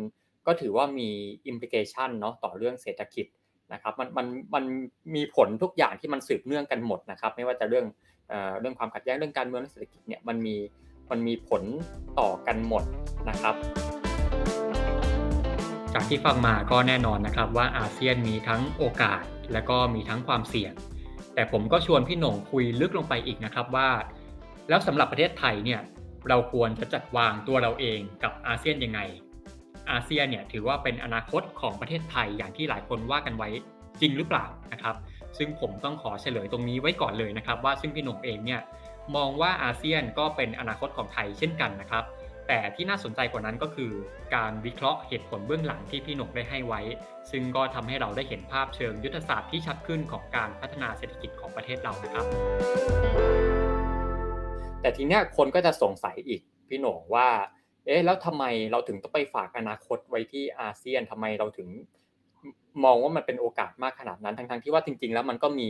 [0.46, 1.08] ก็ถือว่ามี
[1.46, 3.26] implication เนาะต่อเรื่องเศรษฐกิจ
[3.72, 4.64] นะครับมันมันมัน
[5.14, 7.86] มีผลทุกอย่างที่มันสืบเนื่องกันหมดนะครับ ไม่ว่าจะเรื่อง
[8.60, 10.56] เรื่องความขัดแย้งเรื่องการเมืองเศรษฐกิจเนี่ยมันมี
[11.10, 11.62] มันมีผล
[12.18, 12.84] ต่อกันหมด
[13.28, 13.54] นะครับ
[15.94, 20.72] จากที่ฟังมาก็แน่นอนนะครับว่าอาเซียนมีทั้งโอกาสและก็มีทั้งความเสี่ยง
[21.34, 23.88] แต่ผมก็ชวนพี่หน่งคุยลึกลงไปอีกนะครับว่า
[24.68, 25.80] แล้วสำหรับประเทศไทยเนี่ย
[26.28, 29.00] เราควรจะจัดวางตัวเราเองกับอาเซียนยังไง
[29.90, 33.48] อาเซียนเนี่ยถือว่าเป็นอนาคตของประเทศไทยอย่างที่หลายคนว่ากันไว้
[34.00, 34.94] จริงหรือเปล่านะครับ
[35.38, 38.60] ซึ่งผมต้องขอเฉลยตรงนี้ไว้ก่อนเลยนะครับ ว่าซึ่งพี่หนุ่มเองเนี่ย
[39.16, 42.04] มองว่าอาเซียนก็เป็นอนาคตของไทยเช่นกันนะครับ
[42.48, 43.92] แต่ที่น่าสนใจกว่านั้นก็คือ
[44.34, 46.80] การวิเคราะห์เหตุผลเบื้องหลังที่พี่หนุ่มได้ให้ไว้
[47.30, 52.24] ซึ่งก็ทำให้เราได้เห็นภาพเชิงยุทธศาสตร์ที่ชัดขึ้นของการพัฒนาเศรษฐกิจของประเทศเรานะครับ
[54.80, 57.28] แต่ทีนี้คนก็จะสงสัยอีกพี่หนุ่มว่า
[57.86, 61.68] เอ๊ะแล้วทำไมเราถึงต้องไปฝากอนาคตไว้ที่อาเซียนทำไมเราถึง
[62.84, 65.68] มองว่ามันเป็นโอกาสมากขนาดนั้นทั้งๆที่ว่าจริง ๆ แล้วมันก็มี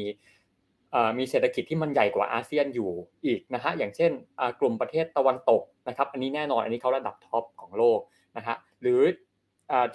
[1.19, 2.91] มีเศรษฐกิจที่มันใหญ่กว่าอาเซียนอยู่
[3.25, 4.13] อีกนะฮะอย่างเช่น
[4.61, 8.01] กลุ่มประเทศตะวันตกนะครับ อันนี้แน่นอนอันนี้เขาระดับท็อปของโลก
[8.37, 9.01] นะฮะหรือ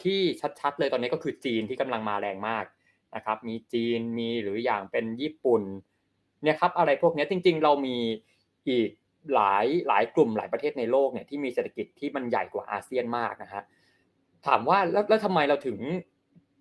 [0.04, 0.20] ที่
[0.60, 2.66] ชัดๆเลยตอนนี้ก็คือจีนที่กำลังมาแรงมาก
[3.16, 5.62] นะครับมีจีนมีหรืออย่างเป็นญี่ปุ่น
[6.44, 7.98] เนี่ยครับอะไรพวกนี้จริง ๆ เรามี
[8.70, 8.90] อีก
[9.34, 13.64] หลายหลายกลุ่มหลายประเทศในโลกเนี่ยที่มีเศรษฐกิจที่มันใหญ่กว่าอาเซียนมากนะฮะ
[14.48, 15.78] ถามว่าแล้วแล้วทำไมเราถึง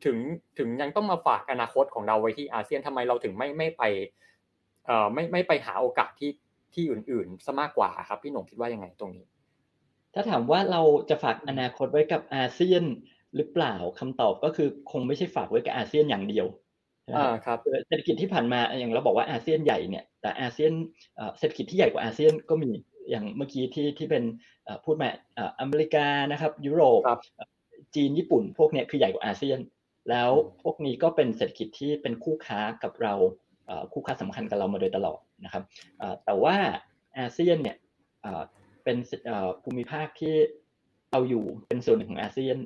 [0.05, 0.17] ถึง
[0.59, 3.83] ถึงยังต้องมาฝากอนาคตของเราไว้ที่อาเซียนทำไมเราถึงไม่ไม่ไป
[4.87, 6.33] เอ่อไม่ไม่ไปหาโอกาสที่
[6.75, 9.27] ที่อื่นๆซะมากกว่าครับพี่หนุ่มคิดว่ายังไงตรงนี้
[10.15, 12.85] ถ้าถามว่าเราจะฝากอนาคตไว้กับอาเซียน
[13.37, 16.47] หรือเปล่าคำตอบก็คือคงไม่ใช่ฝากไว้กับอาเซียนอย่างเดียว
[17.13, 17.59] อ่าครับ
[17.89, 20.73] เศรษฐกิจที่ผ่านมาอย่างเราบอกว่าอาเซียนใหญ่เนี่ยแต่อาเซียน
[21.39, 22.71] เศรษฐกิจที่ใหญ่กว่าอาเซียนก็มี
[23.11, 24.25] อย่างเมื่อกี้ที่ที่เป็น
[24.85, 25.09] พูดมา
[25.61, 27.01] อเมริกานะครับ ยุโรป
[27.95, 29.59] จีนญี่ปุ่น พวกนี้คือใหญ่กว่าอาเซียน
[30.11, 30.31] แล้ว
[30.63, 33.15] พวกนี้ก็เป็นเศรษฐกิจที่เป็นคู่ค้ากับเรา
[33.93, 35.63] คู่ค้าสำคัญกับเรามาโดยตลอดนะครับ
[36.25, 36.57] แต่ว่า
[37.19, 37.77] อาเซียนเนี่ย
[38.85, 38.97] เป็น
[39.63, 40.35] ภูมิภาคที่
[41.11, 42.57] เอาอยู่เป็นส่วนหนึ่งของอาเซียน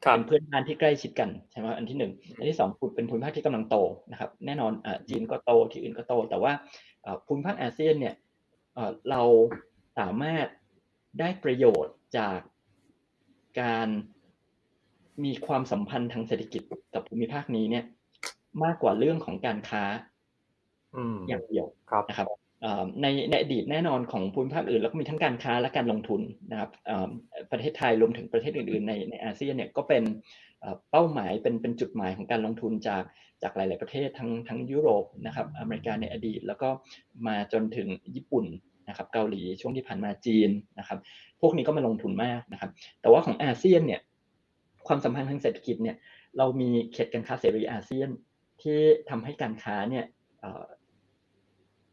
[0.00, 3.76] เป็นเพื่อนบ้านที่ใกล้ชิดกันใช่ไหมอันที่หนึ่งอันที่สองเป็นภูมิภาคที่กำลังโต
[4.12, 4.72] นะครับ แน่นอน
[5.08, 6.52] จีนก็โตที่อื่นก็โต แต่ว่า
[7.26, 8.14] ภูมิภาคอาเซียนเนี่ย
[9.10, 9.22] เรา
[9.98, 10.46] สามารถ
[11.20, 12.38] ได้ประโยชน์จาก
[13.60, 13.88] การ
[15.24, 16.62] มีความสัมพันธ์ทางเศรษฐกิจ
[16.94, 17.84] กับภูมิภาคนี้เนี่ย
[18.64, 19.84] มากกว่าเรื่องของการค้า
[21.28, 21.66] อย่างเดียว
[22.08, 22.28] นะครับ
[23.02, 26.70] ในในอดีตแน่นอนของภูมิภาคอื่น แล้วก็มีทั้งการค้าและการลงทุนนะครับ
[27.52, 30.02] ประเทศไทยรวมถึงประเทศอื่นๆ ในในอาเซียนเนี่ยก็เป็น
[30.90, 33.02] เป้าหมายเป็นเป็นจุดหมายของการลงทุนจาก
[33.42, 36.68] จากหลาย ๆประเทศทั้งทั้งยุโรปนะครับอเมริกาในอดีต แล้วก็
[37.26, 38.44] มาจนถึงญี่ปุ่น
[38.88, 40.98] นะครับเกาหลีช่วงที่ผ่านมาจีนนะครับ
[41.40, 44.00] พวกนี้ก็มาลงทุนมากนะครับ แต่ว่าของอาเซียนเนี่ย
[44.86, 45.96] ความสัมพันธ์ทางเศรษฐกิจเนี่ย
[46.38, 48.08] เรามีเขตการค้าเสรีอาเซียน
[48.62, 48.78] ที่
[49.10, 50.04] ทำให้การค้าเนี่ย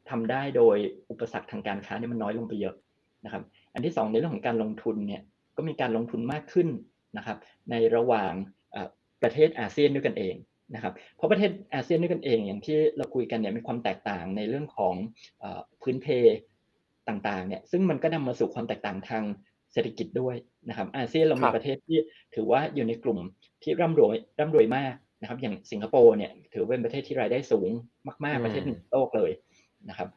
[0.09, 0.77] ทำได้โดย
[1.09, 2.75] อุปสรรคทางการค้าเนี่ยมันน้อยลงไปเยอะ
[3.25, 5.21] นะครับ อันที่ 2 ในเรื่องของการลงทุนเนี่ย
[5.57, 6.67] ก็มีการลงทุนมากขึ้น
[7.17, 7.37] นะครับ
[7.71, 8.31] ในระหว่าง
[9.23, 10.35] ประเทศอาเซียนด้วยกันเอง
[10.75, 14.93] นะครับเพราะประเทศอาเซียนด้วยกันเองอย่างที่เราคุยกันเนี่ยมีความแตกต่างในเรื่องของ
[15.81, 16.07] พื้นเพ
[17.09, 19.23] ต่างๆเนี่ยซึ่งมันก็นำมาสู่ความแตกต่างทาง
[19.73, 20.35] เศรษฐกิจด้วย
[20.69, 21.97] นะครับอาเซียนเรามีประเทศที่
[22.35, 23.19] ถือว่าอยู่ในกลุ่ม
[23.63, 27.69] ที่ร่ำรวยร่ำรวยมากนะครับอย่างสิงคโปร์เนี่ยถือเป็นประเทศที่รายได้สูง
[28.25, 29.31] มาก ๆประเทศหนึ่งโลกเลย
[29.89, 30.09] นะครับ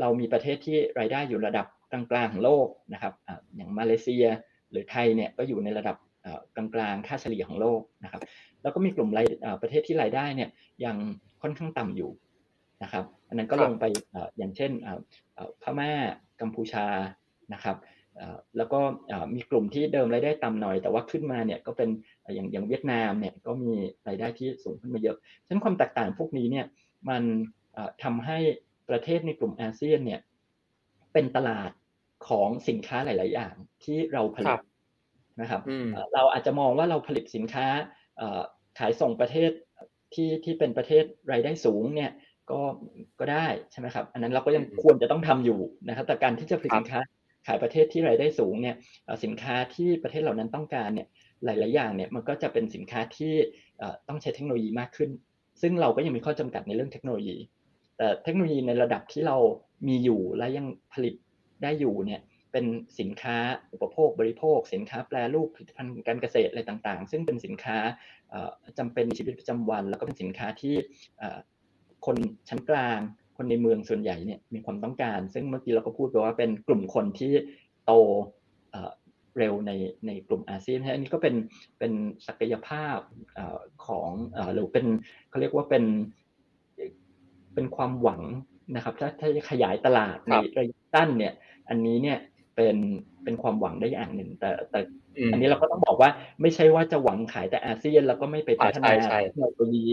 [0.00, 3.14] เรามีประเทศที่รายได้อยู่ระดับกลางๆของโลกนะครับ
[3.56, 4.26] อย่างมาเลเซีย
[4.70, 5.96] หรือไทยเนี่ยก็อยู่ในระดับ
[6.56, 8.22] กลางๆค่าเฉลี่ยของโลกนะครับ
[8.62, 9.26] แล้วก็มีกลุ่มราย
[9.62, 10.50] ประเทศที่รายได้เนี่ย
[10.84, 10.96] ยัง
[11.42, 12.10] ค่อนข้างต่ำอยู่
[12.82, 13.84] นะครับ อันนั้นก็ลงไป
[14.38, 14.70] อย่างเช่น
[15.62, 15.90] พม่า
[16.40, 16.86] กัมพูชา
[17.54, 17.76] นะครับ
[18.56, 18.80] แล้วก็
[19.34, 21.88] มีกลุ่มที่เดิมรายได้ต่ำหน่อย แต่ว่าขึ้นมาเนี่ยก็เป็น
[22.34, 23.72] อย่างอย่างเวียดนามเนี่ยก็มี
[24.08, 26.66] รายได้ที่สูงขึ้นมาเยอะ ฉะนั้นความแตกต่างพวกนี้เนี่ย
[27.08, 27.22] มัน
[28.02, 28.38] ทำให้
[28.90, 30.20] ประเทศในกลุ่มอาเซียนเนี่ย
[31.12, 31.70] เป็นตลาด
[32.28, 34.58] ของสินค้าหลาย ๆ อย่างที่เราผลิต
[35.40, 35.62] นะครับ
[36.14, 37.66] เราอาจจะมองว่าเราผลิตสินค้า
[38.78, 39.50] ขายส่งประเทศ
[40.14, 42.10] ที่ที่เป็นประเทศรายได้สูงเนี่ย
[42.50, 42.60] ก็
[43.20, 47.00] ก็ได้ใช่ไหมครับ อันนั้นเราก็ยังควรจะต้องทำอยู่นะครับแต่การที่จะผลิตสินค้า
[47.46, 48.76] ขายประเทศที่รายได้สูงเนี่ย
[49.24, 51.08] สินค้าที่ประเทศเหล่านั้นต้องการเนี่ย
[51.44, 53.34] หลาย ๆ อย่างเนี่ยมันก็จะเป็นสินค้าที่
[54.08, 55.10] ต้องใช้เทคโนโลยีมากขึ้น
[55.62, 57.36] ซึ่งเราก็ยังมีข้อจำกัดในเรื่องเทคโนโลยี
[57.96, 59.36] แต่เทคโนโลยีในระดับที่เรา
[59.88, 61.14] มีอยู่และยังผลิต
[61.62, 62.20] ได้อยู่เนี่ย
[62.52, 62.64] เป็น
[63.00, 63.36] สินค้า
[63.72, 67.78] อุปโภคบริโภค สินค้าแปรรูปผลิตภัณฑ์การเกษตรอะไรต่างๆ ซึ่งเป็นสินค้า
[68.78, 70.74] จำเป็นในชีวิตประจำวัน แล้วก็เป็นสินค้าที่
[72.06, 72.16] คน
[72.48, 72.98] ชั้นกลาง
[73.36, 77.32] คนในเมืองส่วนใหญ่เนี่ยมีความต้องการ ซึ่งเมื่อกี้เราก็พูดไปว่าเป็นกลุ่มคนที่
[77.86, 77.92] โต
[79.38, 79.72] เร็วใน
[80.06, 81.34] ในกลุ่มอาเซียนอันนี้ก็เป็น
[81.78, 81.92] เป็น
[82.26, 82.98] ศักยภาพ
[83.86, 84.10] ของ
[84.54, 84.86] หรือเป็น
[85.28, 85.84] เขาเรียกว่าเป็น
[87.56, 88.22] เป็นความหวัง
[88.76, 91.34] นะครับ ถ้าถ้าจะขยายตลาดในระยะสั้นเนี่ย
[91.68, 92.18] อันนี้เนี่ย
[92.56, 92.76] เป็น
[93.24, 94.80] เป็นความหวังได้อย่างหนึ่ง แต่แต่
[95.32, 98.90] อันนี้เราก็ต้องบอกว่าไม่ใช่ว่าจะหวังขายแต่อาเซียนแล้วก็ไม่ไปพัฒนา
[99.22, 99.86] เทคโนโลยี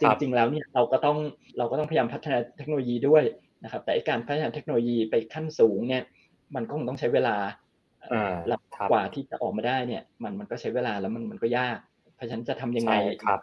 [0.00, 1.16] จริง ๆ แล้วเนี่ยเราก็ต้อง
[1.58, 3.24] เราก็ต้องพยายามพัฒนาเทคโนโลยีด้วย
[3.64, 6.04] นะครับ แต่การพัฒนาเทคโนโลยีไปขั้นสูงเนี่ย
[6.54, 7.36] มันก็คงต้องใช้เวลา
[8.48, 8.60] แล้ว
[8.90, 11.78] กว่าที่จะออกมาได้เนี่ย มันมันก็ใช้เวลาแล้วมันมันก็ยาก
[12.14, 12.94] เพราะฉะนั้นจะทำยังไง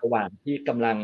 [0.03, 0.97] ระหว่างที่กำลัง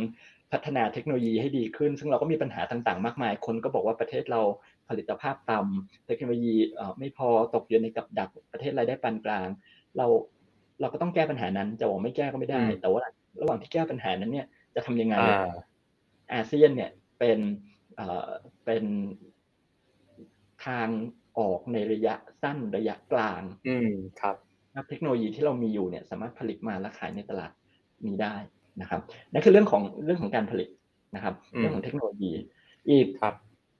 [0.51, 4.41] พัฒนาเทคโนโลยีให้ดีขึ้น ซึ่งเราก็มีปัญหาต่างๆ มากมาย คนก็บอกว่าประเทศเรา
[4.89, 6.55] ผลิตภาพต่ำเทคโนโลยี
[6.99, 9.47] ไม่พอตกอยู่ในกับดักประเทศรายได้ปานกลาง
[9.97, 10.07] เรา
[10.81, 13.01] เราก็ต้องแก้ปัญหานั้นจะบอกไม่แก้ก็ไม่ได้ แต่ว่า
[13.41, 15.15] ระหว่างที่แก้ปัญหานั้นเนี่ยจะทำยังไง
[16.33, 17.39] อาเซียนเนี่ยเป็น
[18.65, 18.83] เป็น
[20.65, 20.87] ทาง
[21.39, 24.35] ออกในระยะสั้นระยะกลาง อืมครับ
[24.89, 27.51] เทคโนโลยีที่เรามีอยู่เนี่ย สามารถผลิตมาและขายในตลาด
[28.05, 28.35] นี้ได้
[28.81, 30.69] นะครับนั่นคือเรื่องของเรื่องของการผลิต
[31.15, 32.31] นะครับ เรื่องของเทคโนโลยี
[32.89, 33.35] อีกครับ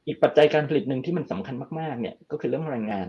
[0.07, 3.07] อีกปัจจัยการผลิตหนึ่งที่มันสำคัญมากๆ เนี่ย ก็คือเรื่องแรงงาน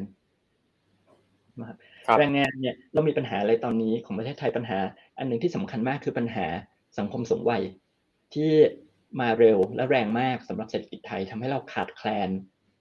[1.61, 1.76] นะครับ
[2.18, 4.79] แรงงานเนี่ยเรามีปัญหาอะไรตอนนี้ของประเทศไทยปัญหา
[5.18, 6.46] อันหนึ่งที่สำคัญมากคือปัญหา
[6.98, 7.62] สังคมสูงวัย
[8.35, 8.50] ที่
[9.20, 12.29] มาเร็วและแรงมากสำหรับเศรษฐกิจไทยทำให้เราขาดแคลน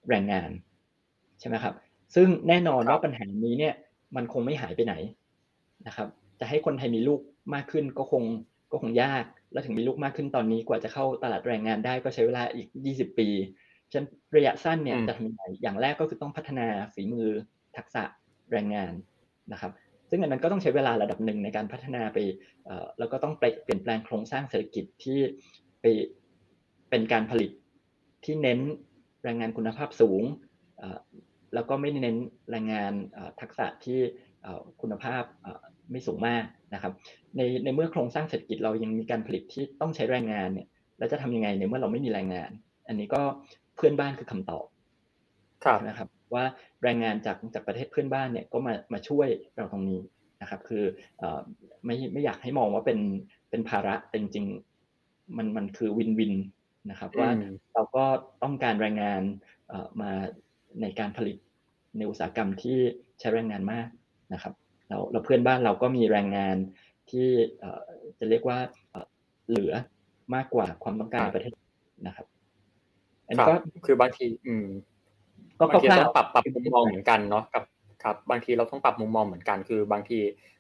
[0.10, 0.50] แรงงาน
[1.40, 1.74] ใช่ไหมครับ
[2.16, 3.74] ซึ่งแน่นอนว่าปัญหานี้เนี่ย
[4.16, 4.96] มันคงไม่หายไปไหน
[5.88, 6.08] นะครับ
[6.40, 7.20] จะให้คนไทยมีลูก
[7.54, 8.24] มากขึ้นก็คง
[8.72, 13.28] ก็คงยากและถึงมีลูกมากขึ้นตอนนี้กว่าจะเข้าตลาดแรงงานได้ก็ใช้เวลาอีก 20 ปี
[13.92, 17.30] ฉะนั้นระยะสั้นเนี่ยจะทำยังไงอย่างแรกก็คือต้องพัฒนาฝีมือ
[17.78, 18.04] ทักษะ
[18.52, 18.94] แรงงาน
[19.52, 19.72] นะครับ
[20.10, 22.18] ซึ่งอันนั้นก็ต้องใช้เวลาระดับหนึ่งในการพัฒนาไป
[23.00, 25.20] แล้วก็ต้องเปลี่ยนแปลงโครงสร้างเศรษฐกิจที่
[25.82, 25.86] ไป
[26.90, 27.52] เป็นการผลิต
[28.26, 28.60] ที่เน้น
[29.24, 30.24] แรงงานคุณภาพสูง
[31.54, 32.18] แล้วก็ไม่เน้น
[32.52, 32.94] แรงงาน
[33.42, 34.00] ทักษะที่
[34.82, 35.24] คุณภาพ
[35.92, 36.94] ไม่สูงมากนะครับ
[37.38, 42.52] ในในเมื่อโครงสร้างเศรษฐกิจเรายังมีการผลิตที่ต้องใช้แรงงานเนี่ยแล้วจะทำยังไงในเมื่อเราไม่มีแรงงาน
[42.88, 43.22] อันนี้ก็
[43.76, 44.66] เพื่อนบ้านคือคำตอบ
[45.88, 46.46] นะครับ ว่า
[46.84, 50.02] แรงงานจากจากประเทศเพื่อนบ้านเนี่ยก็มามาช่วยเราตรงนี้
[50.42, 50.84] นะครับ คือ
[51.86, 53.00] ไม่ไม่อยากให้มองว่าเป็น
[53.50, 56.34] เป็นภาระแต่จริงๆมันมันคือวินวิน
[56.90, 57.30] นะครับว่า
[57.74, 58.06] เราก็
[58.44, 59.22] ต้องการแรงงาน
[60.02, 60.12] มา
[60.82, 61.38] ในการผลิต
[61.98, 62.78] ในอุตสาหกรรมที่
[63.20, 63.88] ใช้แรงงานมาก
[64.34, 64.54] นะครับ
[64.90, 66.56] เราเราเพื่อนบ้านเราก็มีแรงงาน
[67.10, 67.28] ที่
[68.20, 68.58] จะเรียกว่า
[69.50, 69.74] เหลือ
[70.36, 71.54] มากกว่าความต้องการประเทศ
[72.08, 72.26] นะครับ
[73.28, 74.66] อันนี้ก็คือบางที อืม
[75.60, 77.64] ก็บางทีต้องปรับปรับมุมมองเหมือนกันเนาะกับ
[78.04, 80.20] ครับ บางทีเราต้องปรับมุมมองเหมือนกัน คือบางที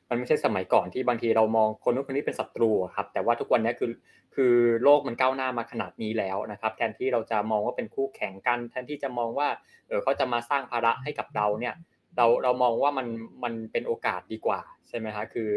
[0.09, 3.91] มันไม่ใช่สมัยก่อนที่บางทีเรามองคนนู้นคนนี้เป็นศัตรูครับ แต่ว่าทุกวันนี้คือ
[4.35, 9.47] คือโลกมันก้าวหน้ามาขนาดนี้แล้วนะครับ แทนที่เราจะมองว่าเป็นคู่แข่งกัน แทนที่จะมองว่า
[9.87, 11.73] เออเขาจะมาสร้างภาระให้กับเราเนี่ย
[12.19, 13.08] เราเรามองว่ามัน
[13.43, 15.49] มันเป็นโอกาสดีกว่าใช่ไหมคะคือ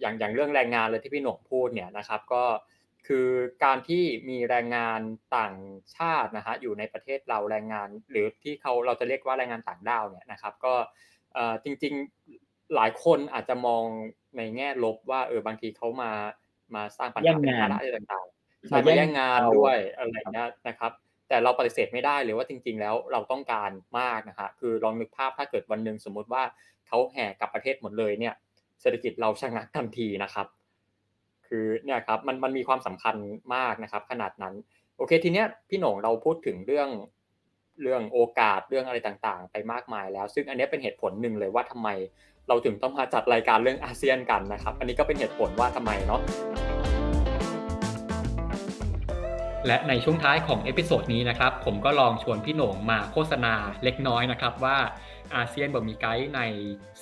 [0.00, 2.44] อย่างอย่างเรื่องแรงงานเลยที่พี่หนกพูดเนี่ยนะครับก็
[3.06, 3.28] คือ
[3.64, 5.00] การที่มีแรงงาน
[5.36, 5.56] ต่าง
[5.96, 10.74] ชาตินะฮะอยู่ในประเทศเราแรงงาน หรือที่เขาเราจะเรียกว่าแรงงานต่างด้าวเนี่ยนะครับ ก็
[11.64, 13.84] จริงๆหลายคนอาจจะมอง
[14.36, 16.10] ในแง่ลบว่าเออบางทีเขามา
[16.74, 20.92] มาสร้างปัญหาเป็นภาระอะไรต่างๆมาแย่งงานด้วยอะไรเงี้ยนะครับ
[21.28, 26.42] แต่เราปฏิเสธไม่ได้เลยว่าจริง ๆ แล้วเราต้องการมากนะฮะคือลองนึกภาพถ้าเกิดวันหนึ่งสมมุติว่า
[26.86, 28.34] เขาแห่กลับประเทศหมดเลยเนี่ย
[28.80, 30.46] เศรษฐกิจเราชะงักทันทีนะครับ
[31.48, 33.16] คือเนี่ยครับมันมันมีความสำคัญ
[33.54, 34.54] มากนะครับ ขนาดนั้น
[34.96, 36.88] โอเคทีเนี้ยพี่หนงเราพูดถึงเรื่อง
[37.82, 41.88] เรื่องโอกาสเรื่องอะไรต่างๆ ไปมากมายแล้ว ซึ่งอันนี้เป็นเหตุผลหนึ่งเลยว่าทำไม
[42.48, 46.20] เราถึงต้องมาจัดรายการเรื่องอาเซียนกันนะครับ อันนี้ก็เป็นเหตุผลว่าทำไมเนาะ
[49.68, 53.54] และในช่วงท้ายของ episode นี้นะครับผมก็ลองชวนพี่โหน่งมาโฆษณา
[53.84, 54.76] เล็กน้อยนะครับว่า
[55.34, 56.40] อาเซียนบ่มีไกด์ใน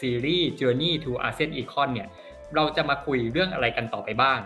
[0.01, 2.09] ซีรีส์ Journey to ASEAN Econ เนี่ย
[2.55, 4.39] เราจะมาคุยเรื่องอะไรกันต่อไปบ้าง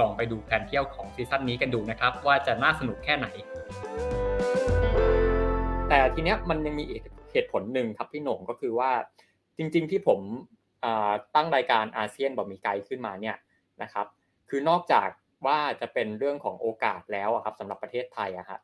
[0.00, 3.26] ลองไปดูแผนเที่ยวของ season นี้กันดูนะครับ ว่าจะน่าสนุกแค่ไหน
[5.88, 6.84] แต่ทีเนี้ยมันยังมี
[7.32, 8.90] เหตุผลหนึ่งครับพี่โหน่งก็คือว่า
[9.56, 10.20] จริง ๆ ที่ผม
[11.34, 13.36] ตั้งรายการอาเซียนบ่มีไกด์ขึ้นมาเนี่ย
[13.82, 14.06] นะครับ
[14.48, 15.08] คือนอกจาก
[15.46, 18.60] ว่าจะเป็นเรื่องของโอกาสแล้วครับสำหรับประเทศไทยอะครับ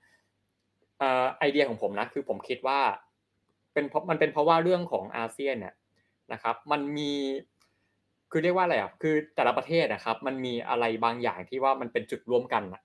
[1.39, 2.81] ไอเดียของผมนะคือผมคิดว่า
[3.73, 5.75] เป็นเพราะมันเป็นเพราะว่าเรื่องของอาเซียนเนี่ย
[6.33, 7.12] นะครับ มันมี
[8.31, 12.83] คือเรียกว่าอะไรอะคือแต่ละประเทศนะครับ มันมีอะไรบางอย่างที่ว่ามันเป็นจุดร่วมกันอะ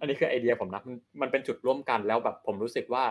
[0.00, 0.82] อันนี้คือไอเดียผมนะ
[1.20, 3.04] มันเป็นจุดร่วมกันแล้วแบบผมรู้สึกว่า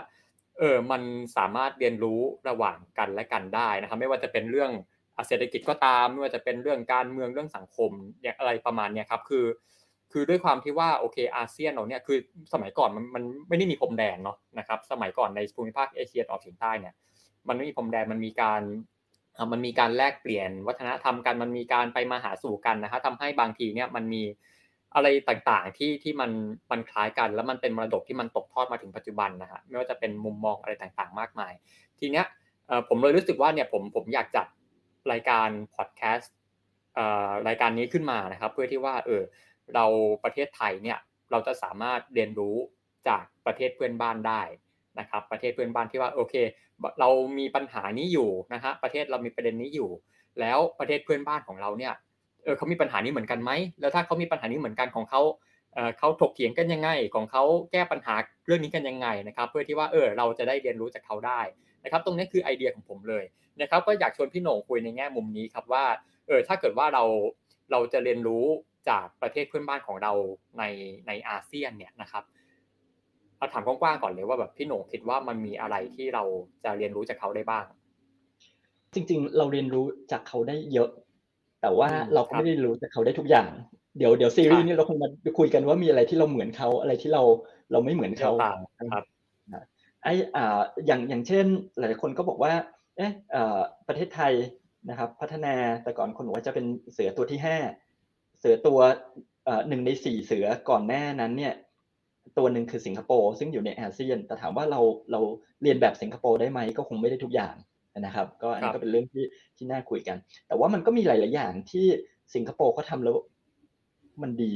[0.59, 1.01] เออมัน
[1.37, 2.19] สามารถเรียนรู้
[2.49, 4.71] ระหว่างกันและกันได้นะครับ ไม่ว่าจะเป็นเรื่อง
[5.27, 9.45] เศรษฐกิจก็ตามไม่ว่าจะเป็นเรื่องการเมืองเรื่องสังคมอย่างอะไรประมาณนี้ครับคือ
[10.11, 12.17] คือด้วยความที่ว่าโอเคอาเซียนเราเนี่ยคือ
[12.53, 16.93] สมัยก่อนมันมันไม่ได้มีพรมแดนเนาะนะครับสมัยก่อนในภูมิภาคเอเชียตะวันออกเฉียงใต้เนี่ย
[17.47, 18.61] มันไม่มีพรมแดนมันมีการ
[19.51, 24.23] มันมีการแลกเปลี่ยนวัฒนธรรมกันมันมีการไปมาหาสู่กันนะครับทำให้บางทีเนี่ยมันมี
[24.95, 26.31] อะไรต่างๆที่ที่มัน
[26.71, 31.53] มันคล้ายกัน แล้วมันเป็นมรดกที่มันตกทอดมาถึงปัจจุบันนะฮะไม่ว่าจะเป็นมุมมองอะไรต่างๆ มากมาย
[31.99, 32.25] ทีเนี้ย
[32.89, 34.47] ผมเลยรู้สึกว่าเนี่ยผมผมอยากจัด
[35.11, 36.33] รายการพอดแคสต์
[37.47, 39.23] รายการนี้ขึ้นมานะครับ เพื่อที่ว่าเออ
[39.75, 39.85] เรา
[40.23, 40.97] ประเทศไทยเนี่ย
[41.31, 42.55] เราจะสามารถเรียนรู้
[43.07, 44.41] จากประเทศเพื่อนบ้านได้
[44.99, 46.35] นะครับ ประเทศเพื่อนบ้านที่ว่าโอเค
[46.99, 49.89] เรามีปัญหานี้อยู่นะฮะประเทศเรามีประเด็นนี้อยู่
[50.39, 51.93] แล้วประเทศเพื่อนบ้านของเราเนี่ย
[52.43, 55.21] เออเขามีปัญหานี้เหมือนกันไหมแล้วถ้าเขามีปัญหานี้เหมือนกันของเขา
[55.97, 61.41] เขาถกเถียงกันยังไง ของเขาแก้ปัญหาเรื่องนี้กันยังไงนะครับ เพื่อที่ว่าเออเราจะได้เรียนรู้จากเขาได้
[61.83, 63.23] นะครับ ตรงนี้คือไอเดียของผมเลย
[63.61, 65.85] นะครับ ก็อยากชวนพี่โหน่งคุยในแง่มุมนี้ครับว่า
[66.27, 67.03] เออถ้าเกิดว่าเรา
[67.71, 68.45] เราจะเรียนรู้
[68.89, 70.13] จากประเทศเพื่อนบ้านของเรา
[70.59, 70.63] ใน
[71.07, 72.23] ในอาเซียนเนี่ยนะครับ
[73.37, 76.23] เราถามกว้างๆก่อนเลยว่าแบบพี่โหน่งคิดว่ามันมีอะไรที่เรา
[76.63, 77.65] จะเรียนรู้จากเขาได้บ้าง
[78.93, 80.89] จริง ๆ เราเรียนรู้จากเขาได้เยอะ
[81.61, 83.49] แต่ว่าเราก็ไม่ได้รู้จากเขาได้ทุกอย่าง
[83.97, 87.23] เดี๋ยวเดี๋ยวซีรีส์นี้เราคงมาคุยกันว่ามีอะไรที่เราเหมือนเขาอะไรที่เรา
[87.71, 88.31] เราไม่เหมือนเขา
[88.93, 89.03] ครับ
[90.03, 91.45] ไอ้อ่าอย่างอย่างเช่น
[91.77, 92.53] หลายคนก็บอกว่า
[92.97, 93.11] เอ๊ะ
[93.87, 94.33] ประเทศไทย
[94.89, 97.57] นะครับ พัฒนาแต่ก่อนคนบอกว่าจะเป็นเสือตัวที่ห้า
[98.39, 98.79] เสือตัว
[99.67, 101.53] หนึ่งในสี่เสือก่อนหน้านั้นเนี่ย
[102.37, 105.21] ตัวหนึ่งคือสิงคโปร์ซึ่งอยู่ในอาเซียน แต่ถามว่าเราเรา
[105.61, 107.55] เรียนแบบสิงคโปร์ได้ไหมก็คงไม่ได้ทุกอย่าง
[107.99, 109.25] นะครับ ก็อันนี้ก็เป็นเรื่องที่
[109.57, 111.85] ที่น่าคุยกัน แต่ว่ามันก็มีหลาย ๆ อย่างที่
[112.35, 113.15] สิงคโปร์เขาทาแล้ว
[114.21, 114.53] มันดี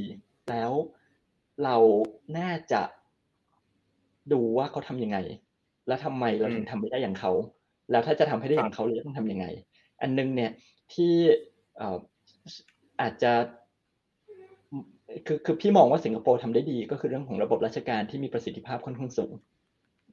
[0.50, 0.72] แล้ว
[1.64, 1.76] เรา
[2.38, 2.82] น่าจะ
[4.32, 5.18] ดูว่าเขาทำยังไง
[5.86, 7.32] แล้วทำไมเราถึงทำไม่ได้อย่างเขา
[7.90, 9.46] แล้วถ้าจะทำให้ได้อย่างเขาเราต้องทํำยังไง
[10.00, 10.50] อันนึงเนี่ย
[10.94, 11.14] ที่
[13.00, 13.32] อาจจะ
[15.26, 19.32] คือคือพี่มองว่าสิงคโปร์ทำได้ดีก็คือเรื่องของระบบราชการที่มีประสิทธิภาพค่อนข้างสูง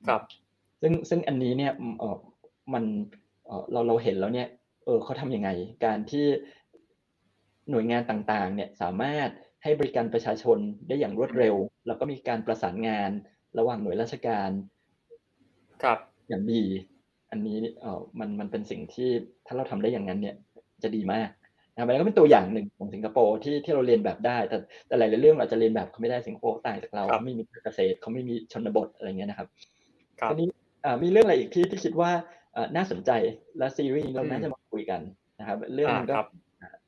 [0.07, 0.21] ครับ
[0.81, 2.17] ซึ่งซึ่งอันนี้เนี่ยเออ
[2.73, 2.83] มัน
[3.45, 4.47] เออเราเราเห็นแล้วเนี่ย
[4.85, 5.49] เออเขาทํำยังไง
[5.85, 6.25] การที่
[7.69, 9.29] หน่วยงานต่างๆเนี่ยสามารถ
[9.63, 11.55] ให้บริการประชาชนได้อย่างรวดเร็ว
[11.87, 13.09] แล้วก็มีการประสานงาน
[13.57, 14.49] ระหว่างหน่วยราชการ
[15.83, 15.99] ครับ
[16.29, 16.63] อย่างดี
[17.31, 19.09] อันนี้เออมันมันเป็นสิ่งที่
[19.47, 20.35] ถ้าเราทำได้อย่างนั้นเนี่ย
[20.83, 21.29] จะดีมาก
[21.73, 29.47] นะมันก็เป็นตัวอย่างหนึ่งของสิงคโปร์ที่ที่เราเรียนแบบได้ แต่แต่หลายๆเรื่องอาจจะเรียนแบบเขาไม่ได้สิงคโปร์ต่างจากเราไม่มีเกษตรเขาไม่มีชนบทอะไรเงี้ยนะครับ
[30.19, 30.49] ครับนี้
[31.03, 32.11] มีเรื่องอะไรอีกที่ที่คิดว่า
[32.75, 33.11] น่าสนใจ
[33.57, 35.01] และซีรีส์เราน่าจะมาคุยกัน
[35.39, 36.15] นะครับ เรื่องก็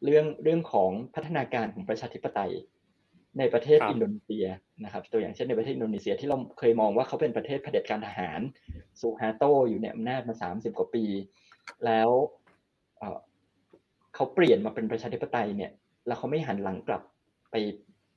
[0.03, 2.51] เรื่องเรื่องของพัฒนาการของประชาธิปไตย
[3.39, 4.45] ในประเทศอินโดนีเซีย
[4.83, 8.39] นะครับ ตัวอย่างเช่นในประเทศอินโดนีเซียที่เราเคยมองว่าเขาเป็นประเทศเผด็จการทหาร
[8.99, 11.05] ซูฮาโตอยู่ในอำนาจมาสามสิบกว่าปี
[11.86, 12.10] แล้ว
[14.15, 15.71] เขาเปลี่ยนมาเป็นประชาธิปไตยเนี่ย
[16.07, 17.01] แล้วเขาไม่หันหลังกลับ
[17.51, 17.55] ไป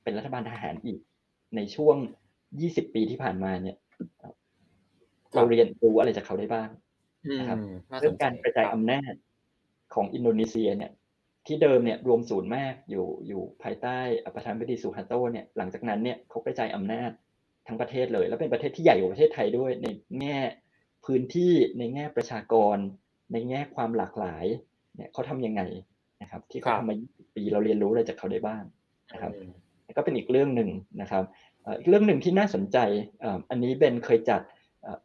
[0.03, 0.99] เป็นรัฐบาลทหารอีก
[1.55, 1.95] ในช่วง
[2.59, 3.77] ยี่สิบปีที่ผ่านมาเนี่ย
[5.35, 6.69] เราเรียนรู้อะไรจากเขาได้บ้าง
[7.39, 7.57] นะครับ
[7.99, 9.13] เรื่องการกระจายอำนาจ
[9.93, 10.91] ของอินโดนีเซียเนี่ย
[11.47, 13.97] ที่เดิมเนี่ยรวมศูนย์มากอยู่อยู่ภายใต้
[14.35, 17.11] ประธานาธิบดีสุฮันโตเนี่ยหลังจากนั้นเนี่ยเขากระจายอำนาจ
[17.67, 19.87] ทั้งประเทศเลย แล้วเป็นประเทศที่ใหญ่กว่าประเทศไทยด้วย ใน
[20.19, 20.39] แง่
[21.05, 22.77] พื้นที่ในแง่ประชากร
[23.33, 24.45] ในแง่ความหลากหลาย
[24.95, 25.61] เนี่ยเขาทํำยังไง
[26.21, 26.95] นะครับ ที่เขาทำมา
[27.35, 28.63] ปีเราเรียนรู้อะไรจากเขาได้บ้าง
[29.13, 29.31] นะครับ
[29.97, 30.69] ก็เป็นอีกเรื่องหนึ่ง
[31.01, 31.23] นะครับ
[31.79, 32.77] อีกเรื่องหนึ่งที่น่าสนใจ
[33.49, 34.41] อันนี้เบนเคยจัด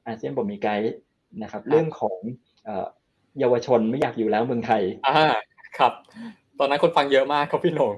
[0.06, 0.94] อาเซียนบอมีไกด์
[1.42, 2.18] นะครับ เรื่องของ
[3.38, 5.26] เยาวชนไม่อยากอยู่แล้วเมืองไทยอ่า
[5.78, 5.92] ครับ
[6.58, 7.94] ตอนนั้นคนฟังเยอะมากครับพี่หนง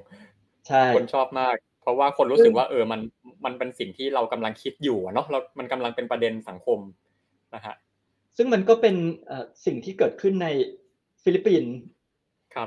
[0.68, 3.00] ใช่คนชอบมาก เพราะว่าคนรู้สึกว่าเออมัน
[3.44, 6.78] มันเป็นสิ่งที่เรากำลังคิดอยู่เนาะเรามันกำลังเป็นประเด็นสังคม
[7.54, 7.74] นะฮะ
[8.36, 8.96] ซึ่งมันก็เป็น
[9.66, 10.48] สิ่งที่เกิดขึ้นใน
[11.22, 11.72] ฟิลิปปินส์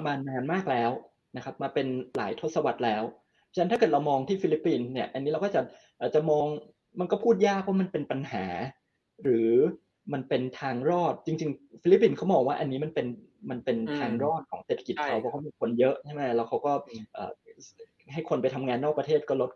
[0.05, 0.91] มานานมากแล้ว
[1.35, 3.03] นะครับ มาเป็นหลายทศวรรษแล้ว
[3.53, 5.61] ฉะนั้นถ้าเกิดเรามองที่ฟิลิปปินส์เนี่ย อันนี้เราก็จะ
[5.99, 6.45] อาจจะมอง
[6.99, 8.45] มันก็พูดยากว่ามันเป็นปัญหา
[9.23, 9.49] หรือ
[10.13, 13.07] มันเป็นทางรอดจริง ๆ ฟิลิปปินส์เขามองว่าอันนี้มันเป็น
[13.49, 16.71] มันเป็นทางรอดของเศรษฐกิจเขาเพราะเขามีคนเยอะใช่ไหมแล้วเขาก็
[18.13, 19.51] ให้คนไปทำงานนอกประเทศก็ลด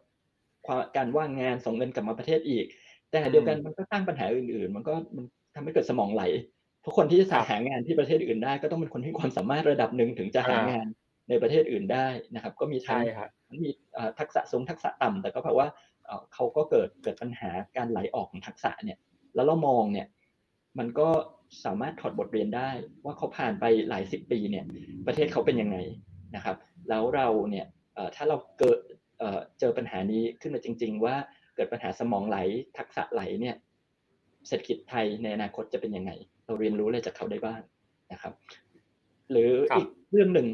[0.65, 2.65] ความการว่างงานส่งเงินกลับมาประเทศอีก
[3.09, 6.23] แต่เดียวกันมันก็สร้างปัญหาอื่น ๆ มันก็มันทำให้เกิดสมองไหล
[6.85, 10.87] ทุกคนที่จะหางานที่ประเทศอื่นได้ ก็ต้องเป็นคนที่ความสามารถระดับหนึ่งถึงจะหางาน
[11.29, 13.01] ในประเทศอื่นได้นะครับ ก็มีทั้ง
[13.63, 13.69] มี
[14.19, 15.67] ทักษะสูงทักษะต่ำแต่ก็แปลว่า
[16.33, 18.97] เขาก็เกิดเกิดปัญหาการไหลออกของทักษะเนี่ย
[19.35, 20.07] แล้วเรามองเนี่ย
[20.79, 21.09] มันก็
[21.65, 22.69] สามารถถอดบทเรียนได้
[23.05, 24.65] ว่าเขาผ่านไปหลายสิบปีเนี่ย
[25.07, 25.77] ประเทศเขาเป็นยังไง
[26.35, 26.55] นะครับ
[26.89, 27.65] แล้วเราเนี่ย
[28.15, 28.79] ถ้าเราเกิด
[29.59, 31.15] เจอปัญหานี้ขึ้นมาจริง ๆ ว่า
[31.55, 32.37] เกิดปัญหาสมองไหล
[32.77, 33.55] ทักษะไหลเนี่ย
[34.47, 36.11] เศรษฐกิจไทยในอนาคตจะเป็นยังไง
[36.45, 37.61] เราเรียนรู้อะไรจากเขาได้บ้าง
[38.11, 38.33] นะครับ
[39.31, 40.47] หรืออีกเรื่องหนึ่ง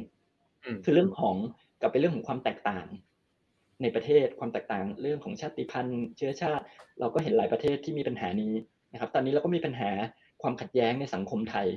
[0.84, 1.36] คือเรื่องของ
[1.82, 2.86] กับเป็นเรื่องของความแตกต่าง
[3.82, 6.64] ในประเทศความแตกต่างเรื่องของชาติพันธุ์ เชื้อชาติ
[7.00, 8.54] เราก็เห็นหลายประเทศที่มีปัญหานี้
[8.92, 9.92] นะครับ ตอนนี้เราก็มีปัญหา
[10.42, 11.68] ความขัดแย้งในสังคมไทย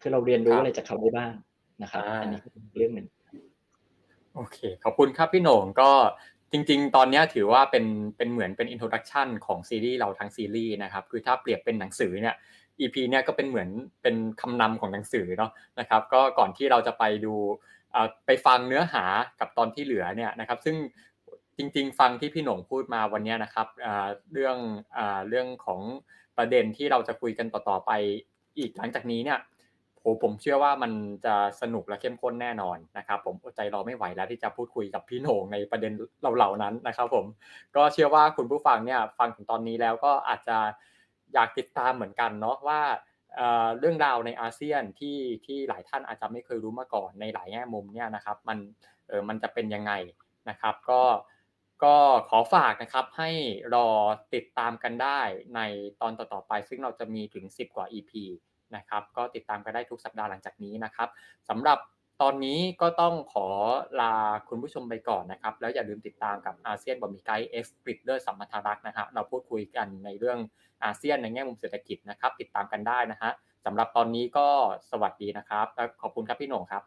[0.00, 1.32] คือเราเรียนรู้อะไรจากเขาได้บ้าง
[1.82, 3.08] นะครับ อันนี้เป็นเรื่องหนึ่ง
[4.34, 5.90] โอเค ขอบคุณครับพี่โหน่งก็
[6.52, 7.84] จริง ๆ ตอนนี้ถือว่าเป็น
[8.16, 12.34] เป็นเหมือนเป็น introduction ของซีรีส์เราทั้งซีรีส์นะครับ คือถ้าเปรียบเป็นหนังสือเนี่ย
[12.80, 13.68] EP เนี่ยก็เป็นเหมือน
[14.02, 17.34] เป็นคำนำของหนังสือเนาะนะครับ ก็ก่อนที่เราจะไปดู
[18.26, 19.04] ไปฟังเนื้อหา
[19.40, 20.76] กับตอนที่เหลือเนี่ยนะครับ ซึ่ง
[21.56, 23.66] จริง ๆ ฟังที่พี่หน่งพูดมาวันนี้นะครับ
[24.32, 24.56] เรื่อง
[25.28, 25.80] เรื่องของ
[26.38, 27.90] ประเด็นที่เราจะคุยกันต่อๆไป
[28.58, 29.38] อีกหลังจากนี้เนี่ย
[30.00, 30.92] โหผมเชื่อว่ามัน
[31.24, 37.24] จะสนุกและเข้มข้นแน่นอนนะครับ ผมอดใจรอไม่ไหวแล้วที่จะพูดคุยกับพี่โหน่งในประเด็นเหล่านั้นนะครับ ผม
[37.76, 40.58] ก็เชื่อว่าคุณผู้ฟังเนี่ยฟังถึงตอนนี้แล้วก็อาจจะ
[41.34, 42.80] อยากติดตามเหมือนกันเนาะว่า
[43.78, 48.58] เรื่องราวในอาเซียนที่ที่หลายท่านอาจจะไม่เคยรู้มาก่อนในหลายแง่มุมเนี่ยนะครับ มัน
[49.08, 49.92] เออมันจะเป็นยังไง
[50.50, 51.02] นะครับ ก็
[51.84, 51.96] ก็
[52.30, 53.30] ขอฝากนะครับให้
[53.74, 53.88] รอ
[54.34, 55.20] ติดตามกันได้
[55.56, 55.60] ใน
[56.00, 58.12] ตอนต่อๆไป ซึ่งเราจะมีถึง 10 กว่า EP
[58.76, 61.08] นะครับก็ติดตามกันได้ทุกสัปดาห์หลังจากนี้นะครับ
[61.48, 61.78] สำหรับ
[62.22, 63.46] ตอนนี้ก็ต้องขอ
[64.00, 64.14] ลา
[64.48, 70.38] คุณผู้ชมไปก่อนนะครับ แล้วอย่าลืมติดตามกับอาเซียนบ่มีไกด์ X กฤษฎ์เลิศ สัมพันธารักษ์นะครับเราพูดคุยกันในเรื่อง
[70.84, 73.30] อาเซียนในแง่มุมเศรษฐกิจนะครับ ติดตามกันได้นะฮะ
[73.64, 74.48] สำหรับตอนนี้ก็
[74.90, 76.82] สวัสดีนะครับแล้วขอบคุณครับพี่หน่งครับ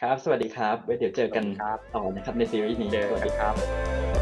[0.00, 1.44] ครับ สวัสดีครับไว้เดี๋ยวเจอกัน
[1.94, 4.17] ต่อนะครับในซีรีส์นี้เจอกันครับ